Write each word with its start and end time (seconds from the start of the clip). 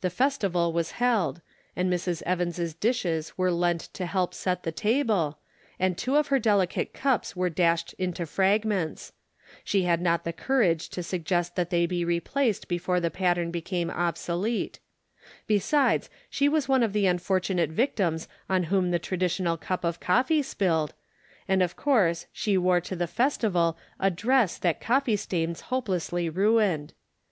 The 0.00 0.08
festival 0.08 0.72
was 0.72 0.92
held, 0.92 1.42
and 1.76 1.92
Mrs. 1.92 2.22
Evans' 2.22 2.72
dishes 2.72 3.36
were 3.36 3.52
lent 3.52 3.82
to 3.92 4.06
help 4.06 4.32
set 4.32 4.62
the 4.62 4.72
table, 4.72 5.40
and 5.78 5.98
two 5.98 6.16
of 6.16 6.28
her 6.28 6.38
delicate 6.38 6.94
cups 6.94 7.36
were 7.36 7.50
dashed 7.50 7.92
into 7.98 8.24
fragments; 8.24 9.12
she 9.62 9.82
had 9.82 10.00
not 10.00 10.24
the 10.24 10.32
courage 10.32 10.88
to 10.88 11.02
suggest 11.02 11.54
that 11.54 11.68
they 11.68 11.84
be 11.84 12.02
replaced 12.02 12.66
before 12.66 12.98
the 12.98 13.10
pattern 13.10 13.50
became 13.50 13.90
obsolete; 13.90 14.80
besides 15.46 16.08
she 16.30 16.48
was 16.48 16.66
one 16.66 16.82
of 16.82 16.94
the 16.94 17.04
unfortunate 17.04 17.68
victims 17.68 18.26
on 18.48 18.62
whom 18.72 18.90
the 18.90 18.98
traditional 18.98 19.58
cup 19.58 19.84
of 19.84 20.00
coffee 20.00 20.40
spilled, 20.40 20.94
and 21.46 21.62
of 21.62 21.76
course 21.76 22.24
she 22.32 22.56
wore 22.56 22.80
to 22.80 22.96
the 22.96 23.06
festival 23.06 23.76
a 24.00 24.10
dress 24.10 24.56
that 24.56 24.80
coffee 24.80 25.14
stains 25.14 25.60
hopelessly 25.68 26.30
ruined. 26.30 26.94